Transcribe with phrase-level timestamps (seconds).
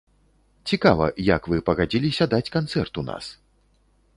[0.71, 3.25] Цікава, як вы пагадзіліся даць канцэрт у нас?